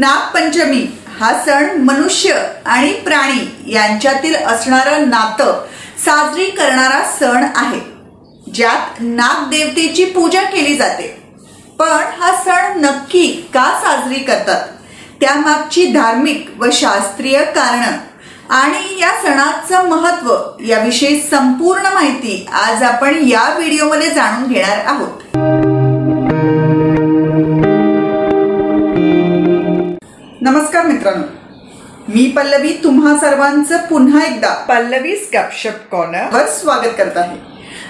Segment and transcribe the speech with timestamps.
[0.00, 0.86] नागपंचमी
[1.20, 2.34] हा सण मनुष्य
[2.66, 5.64] आणि प्राणी यांच्यातील असणारं नातं
[6.04, 7.80] साजरी करणारा सण आहे
[8.54, 11.08] ज्यात नागदेवतेची पूजा केली जाते.
[11.78, 14.66] पण हा सण नक्की का साजरी करतात?
[15.20, 17.98] त्यामागची धार्मिक व शास्त्रीय कारण
[18.54, 20.36] आणि या सणाचं महत्त्व
[20.66, 25.19] याविषयी संपूर्ण माहिती आज आपण या व्हिडिओमध्ये जाणून घेणार आहोत.
[30.50, 31.24] नमस्कार मित्रांनो.
[32.08, 37.36] मी पल्लवी तुम्हा सर्वांचं पुन्हा एकदा पल्लवी स्कॅपशप कॉर्नर वर स्वागत करत आहे.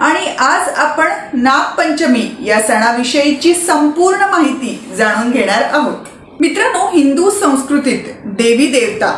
[0.00, 6.06] आणि आज आपण नागपंचमी या सणाविषयीची संपूर्ण माहिती जाणून घेणार आहोत.
[6.40, 9.10] मित्रांनो हिंदू संस्कृतीत देवी देवता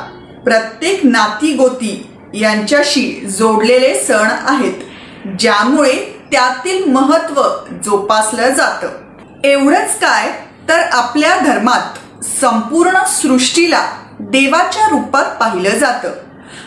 [0.44, 7.42] प्रत्येक नाती गोती यांच्याशी जोडलेले सण आहेत ज्यामुळे त्यातील महत्त्व
[7.84, 8.88] जोपासलं जातं.
[9.44, 10.32] एवढंच काय
[10.68, 13.86] तर आपल्या धर्मात संपूर्ण सृष्टीला
[14.20, 16.12] देवाच्या रूपात पाहिलं जातं.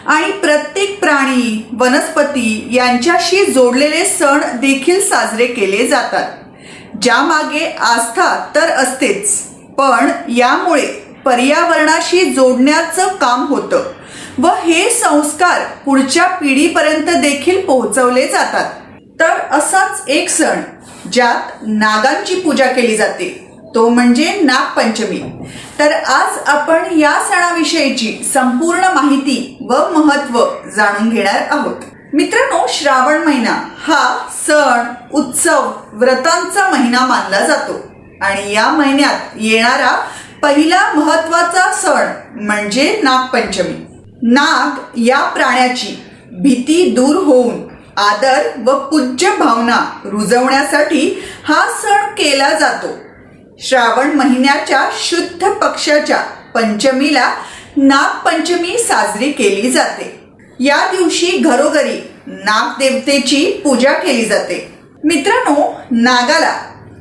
[0.05, 6.31] आणि प्रत्येक प्राणी वनस्पती यांच्याशी जोडलेले सण देखील साजरे केले जातात.
[7.02, 9.39] ज्यामागे आस्था तर असतेच
[9.77, 10.86] पण यामुळे
[11.25, 13.92] पर्यावरणाशी जोडण्याचं काम होतं
[14.39, 18.72] व हे संस्कार पुढच्या पिढीपर्यंत देखील पोहोचवले जातात.
[19.20, 20.61] तर असाच एक सण
[21.11, 23.38] ज्यात नागांची पूजा केली जाते.
[23.75, 25.23] तो म्हणजे नागपंचमी.
[25.79, 31.75] तर आज आपण या सणाविषयीची संपूर्ण माहिती व महत्त्व जाणून घेणार आहोत.
[32.13, 34.81] मित्रांनो श्रावण महिना हा सण
[35.13, 37.73] उत्सव व्रतांचा महिना मानला जातो.
[38.21, 40.05] आणि या महिन्यात येणारा
[40.41, 42.07] पहिला महत्त्वाचा सण
[42.41, 43.85] म्हणजे नागपंचमी.
[44.21, 47.55] नाग या प्राण्याची भीती दूर होऊन
[47.97, 52.87] आदर व पूज्य भावना रुजवण्यासाठी हा सण केला जातो.
[53.61, 56.17] श्रावण महिन्याच्या शुद्ध पक्षाच्या
[56.55, 57.33] पंचमीला
[57.77, 60.20] नागपंचमी साजरी केली जाते.
[60.59, 64.80] या दिवशी घरोघरी नागदेवतेची पूजा केली जाते.
[65.03, 66.55] मित्रांनो नागाला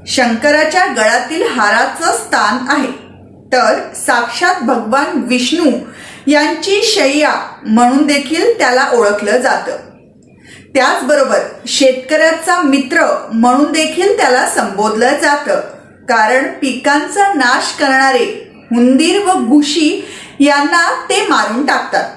[0.06, 2.92] शंकराच्या गळातील हाराचं स्थान आहे.
[3.52, 5.70] तर साक्षात भगवान विष्णू
[6.26, 7.34] यांची शय्या
[7.66, 9.76] म्हणून देखील त्याला ओळखलं जातं.
[10.74, 15.60] त्याचबरोबर शेतकऱ्याचा मित्र म्हणून देखील त्याला संबोधलं जातं.
[16.08, 20.08] कारण पिकांचा नाश करणारे हुंदीर व घुशी
[20.40, 22.10] यांना ते मारून टाकतात.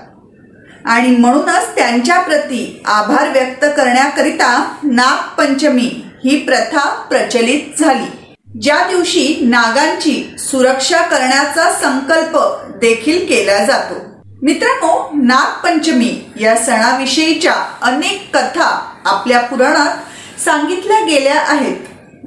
[0.86, 8.34] आणि म्हणूनच त्यांच्या प्रती आभार व्यक्त करण्याकरिता नागपंचमी ही प्रथा प्रचलित झाली.
[8.62, 12.38] ज्या दिवशी नागांची सुरक्षा करण्याचा संकल्प
[12.78, 13.96] देखील केला जातो.
[14.42, 19.98] मित्रांनो नागपंचमी या सणाविषयीच्या अनेक कथा आपल्या पुराणात
[20.40, 21.78] सांगितल्या गेल्या आहेत.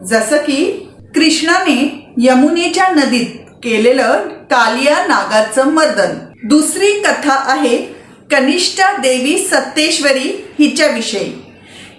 [0.06, 0.83] जसं की
[1.14, 1.76] कृष्णाने
[2.18, 3.26] यमुनेच्या नदीत
[3.62, 6.14] केलेलं कालिया नागाचं मर्दन.
[6.48, 7.76] दुसरी कथा आहे
[8.30, 11.32] कनिष्ठा देवी सत्तेश्वरी हिच्याविषयी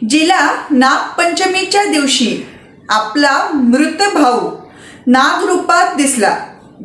[0.09, 2.45] जिला नागपंचमीच्या दिवशी
[2.89, 4.51] आपला मृत भाऊ
[5.07, 6.37] नागरूपात दिसला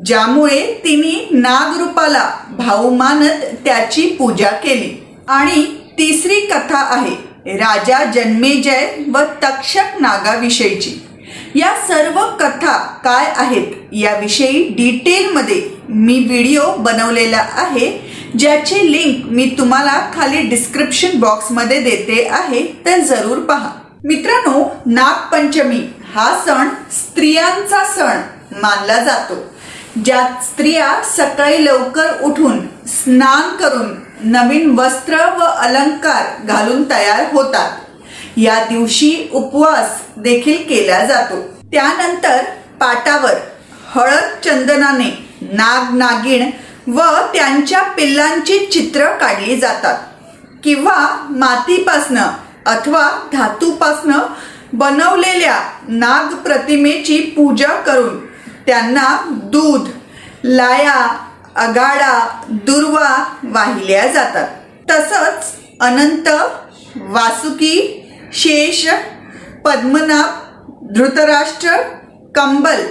[0.06, 5.06] ज्यामुळे तिने नागरूपाला भाऊ मानत त्याची पूजा केली.
[5.28, 5.64] आणि
[5.98, 10.90] तिसरी कथा आहे राजा जन्मेजय व तक्षक नागाविषयीची.
[11.56, 17.88] या सर्व कथा काय आहेत याविषयी डिटेलमध्ये मी व्हिडिओ बनवलेला आहे
[18.38, 23.70] ज्याची लिंक मी तुम्हाला खाली डिस्क्रिप्शन बॉक्समध्ये देते आहे तर जरूर पहा.
[24.04, 25.80] मित्रांनो नागपंचमी
[26.14, 28.20] हा सण स्त्रियांचा सण
[28.62, 29.34] मानला जातो
[30.04, 33.92] ज्यात स्त्रिया सकाळी लवकर उठून स्नान करून
[34.30, 37.70] नवीन वस्त्र व अलंकार घालून तयार होतात.
[38.36, 41.42] या दिवशी उपवास देखील केला जातो.
[41.72, 42.44] त्यानंतर
[42.80, 43.34] पाटावर
[43.86, 46.50] हळद चंदनाने नाग नागिण
[46.86, 47.00] व
[47.34, 49.98] त्यांच्या पिल्लांची चित्र काढली जातात.
[50.64, 52.26] किंवा मातीपासनं
[52.66, 54.18] अथवा धातूपासनं
[54.72, 58.26] बनवलेल्या नाग प्रतिमेची पूजा करून
[58.66, 59.88] त्यांना दूध
[60.44, 64.48] लाया अगाडा दुर्वा वाहिल्या जातात.
[64.90, 65.44] तसंच
[65.80, 66.28] अनंत
[66.96, 67.99] वासुकी
[68.32, 68.86] शेष
[69.64, 71.76] पद्मनाभ धृतराष्ट्र
[72.36, 72.82] कंबल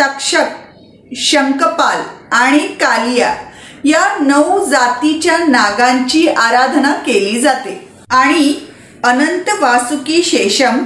[0.00, 2.02] तक्षक शंकपाल
[2.32, 3.34] आणि कालिया
[3.84, 7.88] या नऊ जातीच्या नागांची आराधना केली जाते.
[8.10, 8.54] आणि
[9.04, 10.82] अनंत वासुकी शेषम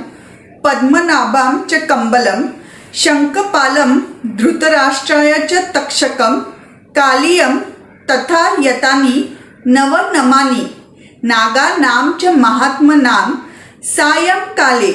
[0.64, 2.46] पद्मनाभाम च कंबलम
[2.94, 6.38] शंकपालम धृतराष्ट्राय च तक्षकम
[6.96, 7.58] कालियम
[8.10, 10.66] तथा यतानी नवनमानी
[11.22, 13.00] नागा नाम च महात्म
[13.84, 14.92] सायंकाले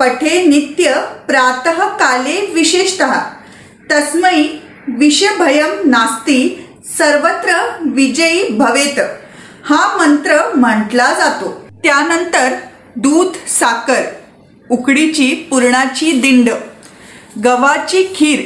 [0.00, 0.94] पठे नित्य
[1.28, 3.12] प्रातः काले विशेषतः।
[3.90, 4.42] तस्मै
[4.98, 6.40] विषभयम नास्ती
[6.98, 7.60] सर्वत्र
[7.94, 8.98] विजयी भवेत
[9.64, 11.50] हा मंत्र म्हटला जातो।
[11.84, 12.54] त्यानंतर
[12.96, 14.02] दूध साखर
[14.70, 16.50] उकडीची पुरणाची दिंड
[17.44, 18.44] गव्हाची खीर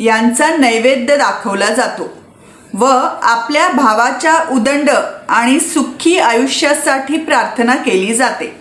[0.00, 2.10] यांचा नैवेद्य दाखवला जातो
[2.74, 2.86] व
[3.22, 4.90] आपल्या भावाच्या उदंड
[5.28, 8.59] आणि सुखी आयुष्यासाठी प्रार्थना केली जाते।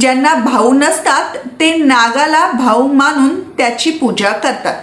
[0.00, 4.74] ज्यांना भाऊ नसतात ते नागाला भाऊ मानून त्याची पूजा करतात.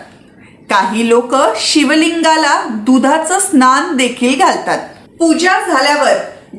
[0.70, 4.78] काही लोक शिवलिंगाला दुधाचं स्नान देखील घालतात.
[5.20, 6.14] पूजा झाल्यावर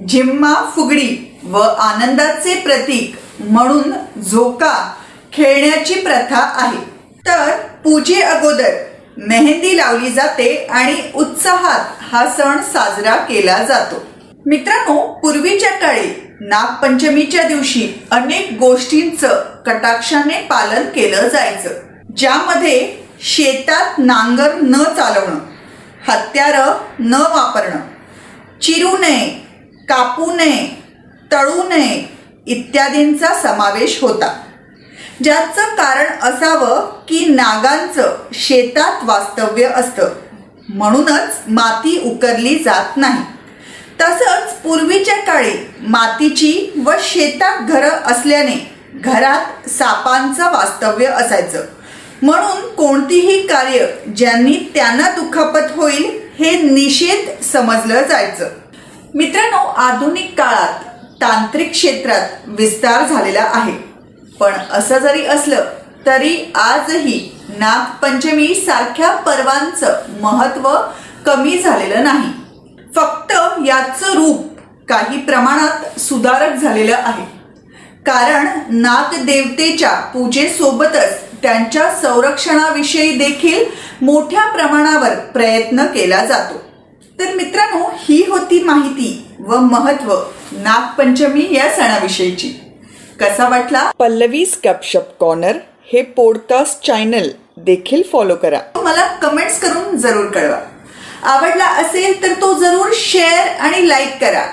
[0.09, 4.93] झिम्मा फुगडी व आनंदाचे प्रतीक म्हणून झोका
[5.33, 6.79] खेळण्याची प्रथा आहे.
[7.27, 7.51] तर
[7.85, 8.75] पूजे अगोदर
[9.19, 11.81] मेहंदी लावली जाते आणि उत्साहात
[12.13, 14.03] हा सण साजरा केला जातो.
[14.47, 16.09] मित्रांनो पूर्वीच्या काळी
[16.41, 21.69] नागपंचमीच्या दिवशी अनेक गोष्टींचं कटाक्षाने पालन केलं जायचं
[22.17, 25.38] ज्यामध्ये शेतात नांगर न चालवणं
[26.09, 27.81] हत्यार न वापरणं
[28.61, 29.29] चिरू नये
[29.88, 30.83] कापू नये
[31.33, 32.17] तळू नये
[32.47, 34.43] इत्यादींचा समावेश होता.
[35.25, 40.09] ज्याचं कारण असावं की नागांचं शेतात वास्तव्य असतं.
[40.69, 43.36] म्हणूनच माती उकरली जात नाही.
[44.01, 51.65] तसंच पूर्वीच्या काळी मातीची व शेतात घरं असल्याने घरात सापांचं वास्तव्य असायचं.
[52.23, 56.05] म्हणून कोणतीही कार्य ज्यांनी त्यांना दुखापत होईल
[56.39, 58.49] हे निषेध समजलं जायचं.
[59.15, 60.85] मित्रांनो आधुनिक काळात
[61.21, 63.73] तांत्रिक क्षेत्रात विस्तार झालेला आहे.
[64.41, 65.65] पण असं जरी असलं
[66.07, 70.77] तरी आजही नागपंचमी सारख्या पर्वांचं महत्त्व
[71.27, 72.46] कमी झालेलं नाही.
[72.97, 73.33] फक्त
[73.67, 74.47] याचं रूप
[74.89, 77.25] काही प्रमाणात सुधारक झालेलं आहे.
[78.07, 83.65] कारण नागदेवतेच्या पूजेसोबतच त्यांच्या संरक्षणाविषयी देखील
[84.01, 86.63] मोठ्या प्रमाणावर प्रयत्न केला जातो.
[87.19, 90.15] तर मित्रांनो ही होती माहिती व महत्त्व
[90.53, 92.49] नागपंचमी या सणाविषयीची.
[93.21, 93.91] कसा वाटला?
[93.99, 95.53] पल्लवीज गपशप कॉर्नर
[95.93, 98.59] हे पॉडकास्ट चॅनल देखील फॉलो करा.
[98.77, 100.59] मला कमेंट्स करून जरूर कळवा.
[101.23, 104.47] आवडला असेल तर तो जरूर शेअर आणि लाईक करा.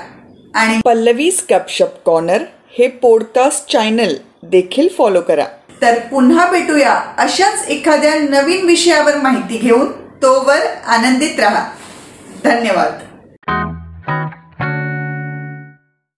[0.55, 2.41] आणि पल्लवीज गपशप कॉर्नर
[2.79, 5.45] हे पॉडकास्ट चॅनल देखील फॉलो करा.
[5.81, 11.71] तर पुन्हा भेटूया अशाच एखाद्या नवीन विषयावर माहिती घेऊन तोवर आनंदित राहा.
[12.43, 12.99] धन्यवाद.